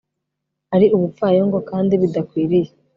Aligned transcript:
ari 0.75 0.87
ubupfayongo 0.95 1.57
kandi 1.69 1.93
bidakwiriye 2.01 2.69